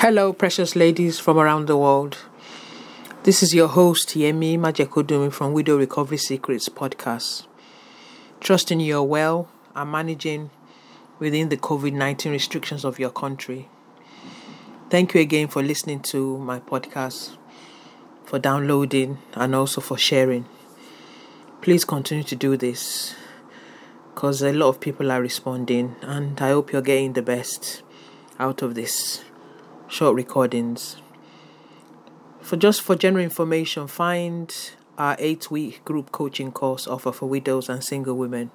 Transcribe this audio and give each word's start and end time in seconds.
Hello, 0.00 0.32
precious 0.32 0.76
ladies 0.76 1.18
from 1.18 1.40
around 1.40 1.66
the 1.66 1.76
world. 1.76 2.18
This 3.24 3.42
is 3.42 3.52
your 3.52 3.66
host, 3.66 4.10
Yemi 4.10 4.56
Majekodunmi 4.56 5.32
from 5.32 5.52
Widow 5.52 5.76
Recovery 5.76 6.18
Secrets 6.18 6.68
podcast. 6.68 7.48
Trusting 8.38 8.78
you 8.78 8.98
are 8.98 9.02
well 9.02 9.48
and 9.74 9.90
managing 9.90 10.50
within 11.18 11.48
the 11.48 11.56
COVID 11.56 11.94
19 11.94 12.30
restrictions 12.30 12.84
of 12.84 13.00
your 13.00 13.10
country. 13.10 13.68
Thank 14.88 15.14
you 15.14 15.20
again 15.20 15.48
for 15.48 15.64
listening 15.64 15.98
to 16.12 16.38
my 16.38 16.60
podcast, 16.60 17.36
for 18.24 18.38
downloading, 18.38 19.18
and 19.34 19.52
also 19.52 19.80
for 19.80 19.98
sharing. 19.98 20.46
Please 21.60 21.84
continue 21.84 22.22
to 22.22 22.36
do 22.36 22.56
this 22.56 23.16
because 24.14 24.42
a 24.42 24.52
lot 24.52 24.68
of 24.68 24.78
people 24.78 25.10
are 25.10 25.20
responding, 25.20 25.96
and 26.02 26.40
I 26.40 26.50
hope 26.50 26.70
you're 26.70 26.82
getting 26.82 27.14
the 27.14 27.22
best 27.22 27.82
out 28.38 28.62
of 28.62 28.76
this 28.76 29.24
short 29.88 30.14
recordings. 30.14 30.98
For 32.40 32.56
just 32.56 32.80
for 32.82 32.94
general 32.94 33.24
information, 33.24 33.88
find 33.88 34.54
our 34.98 35.16
eight 35.18 35.50
week 35.50 35.84
group 35.84 36.12
coaching 36.12 36.52
course 36.52 36.86
offer 36.86 37.10
for 37.12 37.26
widows 37.26 37.68
and 37.68 37.82
single 37.82 38.14
women 38.14 38.52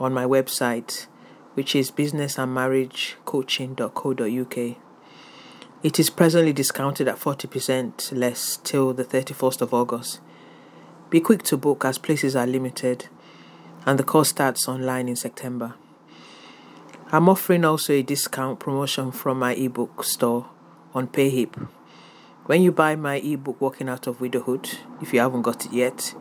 on 0.00 0.12
my 0.12 0.24
website, 0.24 1.06
which 1.54 1.76
is 1.76 1.90
businessandmarriagecoaching.co.uk. 1.90 4.76
It 5.80 6.00
is 6.00 6.10
presently 6.10 6.52
discounted 6.52 7.06
at 7.06 7.14
40% 7.16 8.12
less 8.12 8.56
till 8.56 8.92
the 8.92 9.04
31st 9.04 9.60
of 9.60 9.72
August. 9.72 10.18
Be 11.08 11.20
quick 11.20 11.44
to 11.44 11.56
book 11.56 11.84
as 11.84 11.98
places 11.98 12.34
are 12.34 12.48
limited 12.48 13.06
and 13.86 13.96
the 13.98 14.04
course 14.04 14.30
starts 14.30 14.68
online 14.68 15.08
in 15.08 15.16
September. 15.16 15.74
I'm 17.10 17.26
offering 17.30 17.64
also 17.64 17.94
a 17.94 18.02
discount 18.02 18.60
promotion 18.60 19.12
from 19.12 19.38
my 19.38 19.54
ebook 19.54 20.04
store 20.04 20.50
on 20.92 21.08
Payhip. 21.08 21.54
When 22.44 22.60
you 22.60 22.70
buy 22.70 22.96
my 22.96 23.16
ebook 23.16 23.58
Walking 23.62 23.88
Out 23.88 24.06
of 24.06 24.20
Widowhood, 24.20 24.68
if 25.00 25.14
you 25.14 25.20
haven't 25.20 25.40
got 25.40 25.64
it 25.64 25.72
yet, 25.72 26.14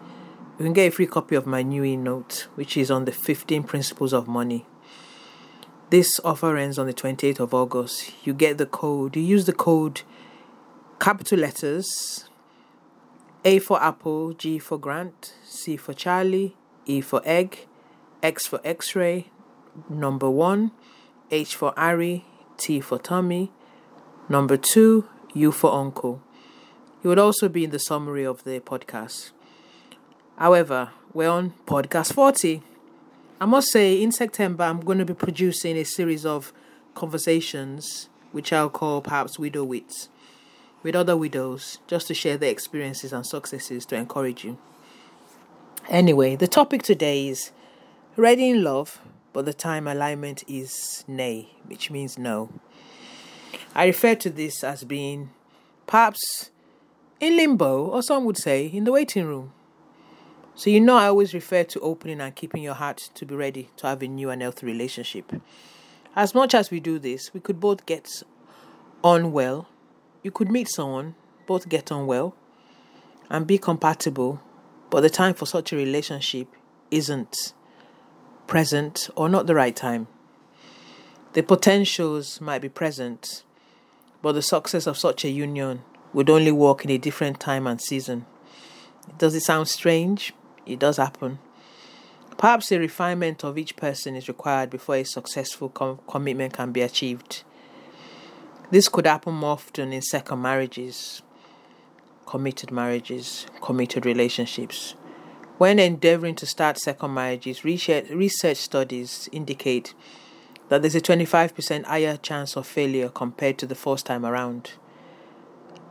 you 0.58 0.64
can 0.64 0.72
get 0.72 0.88
a 0.88 0.92
free 0.96 1.06
copy 1.06 1.36
of 1.36 1.46
my 1.46 1.62
new 1.62 1.84
e-note, 1.84 2.48
which 2.56 2.78
is 2.78 2.90
on 2.90 3.04
the 3.04 3.12
15 3.12 3.64
principles 3.64 4.14
of 4.14 4.30
money. 4.30 4.66
This 5.90 6.22
offer 6.24 6.56
ends 6.56 6.80
on 6.80 6.88
the 6.88 6.94
28th 6.94 7.42
of 7.42 7.54
August. 7.54 8.14
You 8.26 8.34
get 8.34 8.58
the 8.58 8.66
code, 8.66 9.18
you 9.18 9.24
use 9.24 9.46
the 9.46 9.52
code 9.52 10.04
capital 11.02 11.40
letters 11.40 12.30
A 13.44 13.60
for 13.60 13.84
Apple, 13.84 14.32
G 14.32 14.58
for 14.58 14.78
Grant, 14.78 15.34
C 15.44 15.76
for 15.76 15.94
Charlie, 15.94 16.56
E 16.86 17.02
for 17.02 17.22
Egg, 17.26 17.68
X 18.24 18.48
for 18.48 18.62
X 18.64 18.96
ray, 18.96 19.32
number 19.90 20.30
one, 20.30 20.72
H 21.32 21.56
for 21.56 21.74
Harry, 21.78 22.26
T 22.58 22.80
for 22.80 22.98
Tommy, 22.98 23.52
number 24.30 24.58
two, 24.58 25.08
U 25.34 25.52
for 25.52 25.74
Uncle. 25.74 26.22
It 27.04 27.08
would 27.08 27.20
also 27.20 27.48
be 27.48 27.64
in 27.64 27.70
the 27.70 27.80
summary 27.80 28.26
of 28.26 28.44
the 28.44 28.60
podcast. 28.60 29.32
However, 30.38 30.92
we're 31.14 31.30
on 31.30 31.54
podcast 31.66 32.14
40. 32.14 32.62
I 33.40 33.46
must 33.46 33.72
say, 33.72 34.02
in 34.02 34.12
September, 34.12 34.64
I'm 34.64 34.80
going 34.80 34.98
to 34.98 35.06
be 35.06 35.14
producing 35.14 35.78
a 35.78 35.84
series 35.84 36.26
of 36.26 36.52
conversations, 36.96 38.10
which 38.32 38.52
I'll 38.52 38.70
call 38.70 39.02
perhaps 39.02 39.38
Widow 39.38 39.64
Wits, 39.64 40.10
with 40.82 40.96
other 40.96 41.16
widows, 41.16 41.80
just 41.88 42.08
to 42.08 42.14
share 42.14 42.38
their 42.38 42.52
experiences 42.52 43.14
and 43.14 43.26
successes 43.26 43.86
to 43.88 43.96
encourage 43.96 44.44
you. 44.44 44.58
Anyway, 45.88 46.36
the 46.36 46.48
topic 46.48 46.82
today 46.84 47.28
is 47.28 47.52
Ready 48.16 48.50
in 48.50 48.64
Love 48.64 49.00
but 49.38 49.46
the 49.46 49.54
time 49.54 49.86
alignment 49.86 50.44
is 50.48 51.06
nay, 51.08 51.48
which 51.68 51.92
means 51.92 52.18
no. 52.18 52.50
I 53.76 53.86
refer 53.86 54.16
to 54.16 54.32
this 54.32 54.64
as 54.64 54.84
being 54.84 55.30
perhaps 55.86 56.50
in 57.20 57.38
limbo, 57.38 57.86
or 57.86 58.02
some 58.02 58.26
would 58.26 58.38
say 58.38 58.66
in 58.66 58.84
the 58.84 58.92
waiting 58.92 59.28
room. 59.28 59.54
So, 60.56 60.72
you 60.72 60.80
know, 60.80 60.98
I 60.98 61.10
always 61.10 61.36
refer 61.36 61.64
to 61.66 61.80
opening 61.82 62.20
and 62.20 62.36
keeping 62.36 62.64
your 62.64 62.74
heart 62.74 63.12
to 63.14 63.28
be 63.28 63.36
ready 63.36 63.70
to 63.78 63.86
have 63.86 64.02
a 64.02 64.08
new 64.08 64.32
and 64.32 64.42
healthy 64.42 64.66
relationship. 64.66 65.32
As 66.16 66.34
much 66.34 66.56
as 66.56 66.72
we 66.72 66.80
do 66.80 66.98
this, 66.98 67.32
we 67.32 67.40
could 67.40 67.60
both 67.60 67.86
get 67.86 68.24
on 69.04 69.32
well. 69.32 69.68
You 70.24 70.32
could 70.32 70.50
meet 70.50 70.68
someone, 70.68 71.14
both 71.46 71.70
get 71.70 71.92
on 71.92 72.08
well, 72.08 72.36
and 73.30 73.46
be 73.46 73.60
compatible, 73.60 74.42
but 74.90 75.02
the 75.02 75.12
time 75.12 75.36
for 75.36 75.46
such 75.46 75.72
a 75.72 75.76
relationship 75.76 76.48
isn't 76.90 77.54
present, 78.48 79.10
or 79.16 79.30
not 79.30 79.46
the 79.46 79.56
right 79.56 79.76
time. 79.76 80.08
The 81.34 81.44
potentials 81.44 82.42
might 82.42 82.62
be 82.62 82.70
present, 82.70 83.44
but 84.22 84.32
the 84.32 84.42
success 84.42 84.88
of 84.88 84.98
such 84.98 85.24
a 85.24 85.30
union 85.30 85.84
would 86.14 86.30
only 86.30 86.52
work 86.52 86.84
in 86.84 86.90
a 86.90 86.98
different 86.98 87.40
time 87.40 87.68
and 87.68 87.80
season. 87.80 88.26
Does 89.18 89.36
it 89.36 89.42
sound 89.42 89.68
strange? 89.68 90.34
It 90.66 90.80
does 90.80 90.98
happen. 90.98 91.40
Perhaps 92.38 92.72
a 92.72 92.80
refinement 92.80 93.44
of 93.44 93.58
each 93.58 93.76
person 93.76 94.16
is 94.16 94.28
required 94.28 94.70
before 94.70 94.96
a 94.96 95.04
successful 95.04 95.70
com- 95.70 96.00
commitment 96.08 96.54
can 96.54 96.72
be 96.72 96.82
achieved. 96.82 97.44
This 98.70 98.90
could 98.90 99.08
happen 99.08 99.34
more 99.34 99.52
often 99.52 99.94
in 99.94 100.02
second 100.02 100.42
marriages, 100.42 101.22
committed 102.26 102.70
marriages, 102.70 103.48
committed 103.62 104.06
relationships, 104.06 104.94
when 105.58 105.80
endeavoring 105.80 106.36
to 106.36 106.46
start 106.46 106.78
second 106.78 107.14
marriages, 107.14 107.64
research 107.64 108.58
studies 108.58 109.28
indicate 109.32 109.94
that 110.70 110.82
there's 110.82 110.96
a 110.96 111.02
25% 111.02 111.86
higher 111.86 112.18
chance 112.18 112.56
of 112.56 112.68
failure 112.68 113.10
compared 113.10 113.58
to 113.58 113.66
the 113.66 113.76
first 113.76 114.06
time 114.06 114.26
around. 114.26 114.74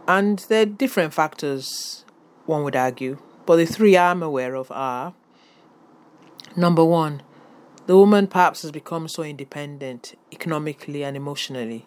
And 0.06 0.38
there 0.48 0.62
are 0.62 0.66
different 0.66 1.14
factors, 1.14 2.04
one 2.44 2.62
would 2.62 2.76
argue, 2.76 3.18
but 3.44 3.56
the 3.56 3.66
three 3.66 3.96
I'm 3.96 4.22
aware 4.22 4.54
of 4.54 4.70
are 4.70 5.14
number 6.54 6.84
one, 6.84 7.22
the 7.86 7.96
woman 7.96 8.26
perhaps 8.26 8.62
has 8.62 8.70
become 8.70 9.08
so 9.08 9.22
independent 9.22 10.18
economically 10.32 11.02
and 11.02 11.16
emotionally 11.16 11.86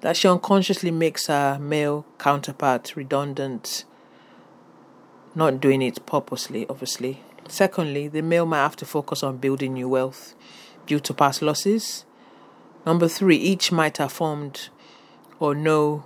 that 0.00 0.16
she 0.16 0.28
unconsciously 0.28 0.90
makes 0.90 1.26
her 1.26 1.58
male 1.60 2.06
counterpart 2.18 2.94
redundant 2.96 3.84
not 5.38 5.60
doing 5.60 5.80
it 5.80 6.04
purposely, 6.04 6.66
obviously. 6.68 7.22
Secondly, 7.46 8.08
the 8.08 8.22
male 8.22 8.44
might 8.44 8.58
have 8.58 8.74
to 8.76 8.84
focus 8.84 9.22
on 9.22 9.36
building 9.36 9.74
new 9.74 9.88
wealth 9.88 10.34
due 10.84 10.98
to 10.98 11.14
past 11.14 11.42
losses. 11.42 12.04
Number 12.84 13.06
three, 13.06 13.36
each 13.36 13.70
might 13.70 13.98
have 13.98 14.12
formed 14.12 14.68
or 15.38 15.54
know 15.54 16.04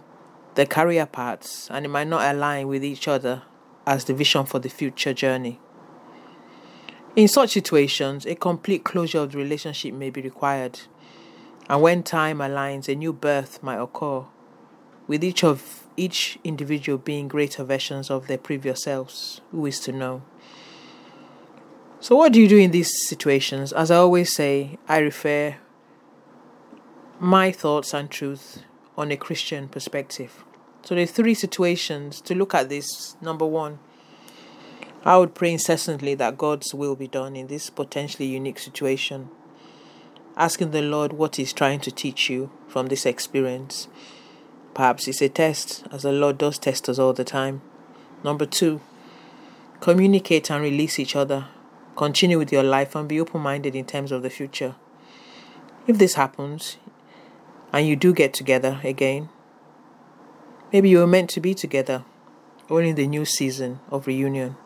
their 0.55 0.67
career 0.67 1.07
paths 1.07 1.69
and 1.71 1.87
it 1.87 1.89
might 1.89 2.09
not 2.09 2.35
align 2.35 2.69
with 2.69 2.85
each 2.85 3.09
other 3.09 3.43
as 3.87 4.05
the 4.05 4.13
vision 4.13 4.45
for 4.45 4.59
the 4.59 4.69
future 4.69 5.15
journey. 5.15 5.59
In 7.17 7.27
such 7.27 7.51
situations, 7.51 8.27
a 8.27 8.35
complete 8.35 8.85
closure 8.85 9.21
of 9.21 9.33
the 9.33 9.39
relationship 9.39 9.95
may 9.95 10.11
be 10.11 10.21
required, 10.21 10.81
and 11.69 11.81
when 11.81 12.03
time 12.03 12.39
aligns, 12.39 12.89
a 12.89 12.95
new 12.95 13.13
birth 13.13 13.63
might 13.63 13.81
occur 13.81 14.25
with 15.07 15.25
each 15.25 15.43
of 15.43 15.82
each 15.97 16.39
individual 16.45 16.99
being 16.99 17.29
greater 17.29 17.65
versions 17.65 18.11
of 18.11 18.27
their 18.27 18.39
previous 18.39 18.83
selves. 18.83 19.41
Who 19.51 19.67
is 19.67 19.81
to 19.81 19.93
know? 19.93 20.23
So, 22.01 22.17
what 22.17 22.33
do 22.33 22.41
you 22.41 22.49
do 22.49 22.59
in 22.59 22.73
these 22.73 23.07
situations? 23.09 23.73
As 23.73 23.91
I 23.91 23.97
always 23.97 24.33
say, 24.33 24.79
I 24.89 24.99
refer 24.99 25.57
my 27.21 27.53
thoughts 27.53 27.95
and 27.95 28.11
truth 28.11 28.63
on 28.97 29.13
a 29.13 29.17
Christian 29.17 29.69
perspective. 29.69 30.45
So, 30.83 30.95
there 30.95 31.05
are 31.05 31.07
three 31.07 31.35
situations 31.35 32.21
to 32.23 32.35
look 32.35 32.55
at 32.55 32.69
this. 32.69 33.17
Number 33.21 33.47
one, 33.47 33.79
I 35.05 35.17
would 35.17 35.35
pray 35.35 35.53
incessantly 35.53 36.15
that 36.17 36.39
God's 36.39 36.75
will 36.75 36.97
be 36.97 37.09
done 37.09 37.37
in 37.37 37.47
this 37.47 37.71
potentially 37.71 38.27
unique 38.27 38.59
situation, 38.59 39.29
asking 40.37 40.73
the 40.73 40.83
Lord 40.83 41.13
what 41.13 41.37
He's 41.37 41.53
trying 41.53 41.81
to 41.81 41.93
teach 41.93 42.29
you 42.29 42.51
from 42.67 42.87
this 42.87 43.07
experience 43.07 43.87
Perhaps 44.75 45.07
it's 45.07 45.21
a 45.21 45.29
test, 45.29 45.85
as 45.93 46.03
the 46.03 46.13
Lord 46.13 46.39
does 46.39 46.59
test 46.59 46.89
us 46.89 46.99
all 46.99 47.13
the 47.13 47.25
time. 47.25 47.61
Number 48.25 48.47
two, 48.47 48.81
communicate 49.81 50.51
and 50.51 50.63
release 50.63 50.99
each 50.99 51.15
other. 51.15 51.49
Continue 51.95 52.39
with 52.39 52.51
your 52.51 52.63
life 52.63 52.95
and 52.95 53.07
be 53.07 53.21
open 53.21 53.43
minded 53.43 53.75
in 53.75 53.85
terms 53.85 54.11
of 54.11 54.23
the 54.23 54.31
future. 54.31 54.75
If 55.87 55.99
this 55.99 56.15
happens 56.15 56.79
and 57.71 57.87
you 57.87 57.97
do 57.97 58.15
get 58.15 58.33
together 58.33 58.81
again, 58.83 59.29
maybe 60.73 60.89
you 60.89 60.99
were 60.99 61.07
meant 61.07 61.29
to 61.31 61.41
be 61.41 61.53
together, 61.53 62.05
only 62.71 62.91
in 62.91 62.95
the 62.95 63.07
new 63.07 63.27
season 63.27 63.81
of 63.91 64.07
reunion. 64.07 64.57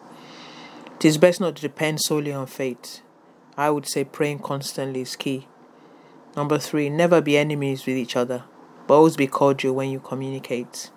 It 0.97 1.05
is 1.05 1.19
best 1.19 1.41
not 1.41 1.57
to 1.57 1.63
depend 1.63 2.01
solely 2.01 2.33
on 2.33 2.47
fate. 2.47 3.03
I 3.57 3.71
would 3.71 3.87
say 3.87 4.05
praying 4.05 4.39
constantly 4.41 5.01
is 5.01 5.17
key. 5.17 5.49
Number 6.37 6.59
three, 6.59 6.91
never 6.91 7.21
be 7.21 7.37
enemies 7.37 7.87
with 7.87 7.97
each 7.97 8.15
other 8.15 8.45
but 8.87 8.95
always 8.95 9.17
be 9.17 9.27
cordial 9.27 9.75
when 9.75 9.91
you 9.91 10.01
communicate. 10.01 10.91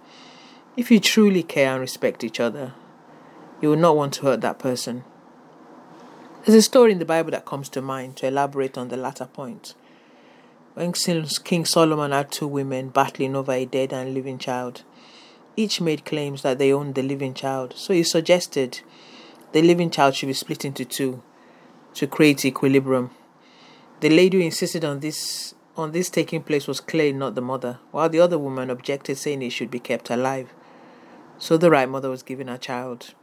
If 0.78 0.92
you 0.92 1.00
truly 1.00 1.44
care 1.44 1.72
and 1.72 1.82
respect 1.82 2.24
each 2.24 2.40
other, 2.40 2.74
you 3.62 3.70
will 3.70 3.78
not 3.78 3.98
want 3.98 4.14
to 4.16 4.22
hurt 4.24 4.42
that 4.42 4.60
person. 4.60 5.04
There's 6.46 6.58
a 6.58 6.62
story 6.62 6.94
in 6.94 7.00
the 7.00 7.06
Bible 7.06 7.32
that 7.32 7.46
comes 7.46 7.68
to 7.70 7.82
mind 7.82 8.16
to 8.18 8.28
elaborate 8.28 8.78
on 8.78 8.88
the 8.88 8.98
latter 8.98 9.26
point. 9.26 9.74
when 10.74 10.94
King 10.94 11.66
Solomon 11.66 12.12
had 12.12 12.32
two 12.32 12.48
women 12.48 12.90
battling 12.90 13.36
over 13.36 13.52
a 13.52 13.66
dead 13.66 13.92
and 13.92 14.14
living 14.14 14.38
child. 14.38 14.84
Each 15.58 15.82
made 15.82 16.06
claims 16.06 16.42
that 16.44 16.58
they 16.58 16.72
owned 16.72 16.96
the 16.96 17.02
living 17.02 17.34
child, 17.34 17.74
so 17.76 17.94
he 17.94 18.04
suggested 18.04 18.80
the 19.52 19.62
living 19.62 19.90
child 19.90 20.16
should 20.16 20.28
be 20.28 20.34
split 20.34 20.64
into 20.64 20.86
two 20.86 21.22
to 21.96 22.08
create 22.08 22.46
equilibrium. 22.46 23.12
The 24.00 24.10
lady 24.10 24.38
who 24.38 24.46
insisted 24.46 24.86
on 24.86 25.02
this 25.02 25.54
on 25.80 25.92
this 25.92 26.10
taking 26.10 26.44
place 26.44 26.68
was 26.68 26.80
clearly 26.80 27.14
not 27.14 27.36
the 27.36 27.42
mother, 27.42 27.80
while 27.92 28.10
the 28.10 28.20
other 28.20 28.38
woman 28.38 28.70
objected, 28.70 29.18
saying 29.18 29.42
it 29.42 29.52
should 29.52 29.72
be 29.72 29.80
kept 29.80 30.10
alive. 30.10 30.54
So 31.38 31.58
the 31.58 31.72
right 31.72 31.90
mother 31.90 32.10
was 32.10 32.22
given 32.22 32.48
her 32.48 32.58
child. 32.58 33.14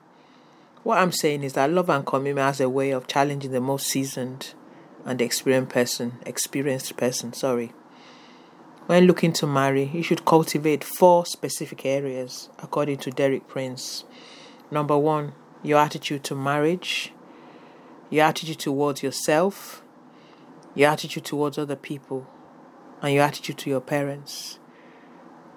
What 0.82 0.98
I'm 0.98 1.12
saying 1.12 1.42
is 1.42 1.52
that 1.52 1.70
love 1.70 1.90
and 1.90 2.06
commitment 2.06 2.46
has 2.46 2.60
a 2.60 2.68
way 2.68 2.90
of 2.90 3.06
challenging 3.06 3.52
the 3.52 3.60
most 3.60 3.86
seasoned 3.86 4.54
and 5.04 5.20
experienced 5.20 5.72
person, 5.72 6.18
experienced 6.24 6.96
person, 6.96 7.32
sorry. 7.32 7.72
When 8.86 9.06
looking 9.06 9.32
to 9.34 9.46
marry, 9.46 9.90
you 9.92 10.02
should 10.02 10.24
cultivate 10.24 10.84
four 10.84 11.26
specific 11.26 11.84
areas 11.84 12.48
according 12.58 12.98
to 12.98 13.10
Derek 13.10 13.48
Prince. 13.48 14.04
Number 14.70 14.96
one, 14.96 15.32
your 15.62 15.78
attitude 15.78 16.22
to 16.24 16.34
marriage, 16.34 17.12
your 18.08 18.24
attitude 18.24 18.60
towards 18.60 19.02
yourself, 19.02 19.82
your 20.74 20.90
attitude 20.90 21.24
towards 21.24 21.58
other 21.58 21.76
people, 21.76 22.28
and 23.06 23.14
your 23.14 23.22
attitude 23.22 23.56
to 23.56 23.70
your 23.70 23.80
parents. 23.80 24.58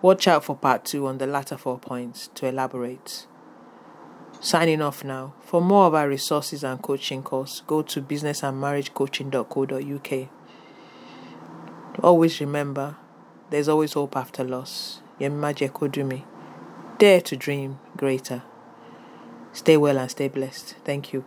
Watch 0.04 0.28
out 0.28 0.46
for 0.46 0.56
part 0.56 0.86
two 0.86 1.07
on 1.07 1.18
the 1.18 1.25
latter 1.25 1.57
four 1.57 1.80
points 1.80 2.30
to 2.36 2.46
elaborate. 2.46 3.25
Signing 4.40 4.84
off 4.84 5.04
now. 5.04 5.34
For 5.42 5.60
more 5.60 5.88
of 5.88 5.96
our 5.96 6.07
resources 6.07 6.63
and 6.63 6.80
coaching 6.80 7.24
course, 7.24 7.63
go 7.66 7.81
to 7.81 8.04
businessandmarriagecoaching.co.uk. 8.04 10.30
Always 12.04 12.40
remember, 12.40 12.98
there's 13.50 13.68
always 13.68 13.94
hope 13.94 14.16
after 14.16 14.44
loss. 14.44 15.01
Yemi 15.19 15.40
Majekodunmi. 15.40 16.25
Dare 17.00 17.22
to 17.22 17.36
dream 17.36 17.80
greater. 17.98 18.44
Stay 19.54 19.75
well 19.75 19.98
and 19.98 20.12
stay 20.12 20.28
blessed. 20.28 20.75
Thank 20.86 21.13
you. 21.13 21.25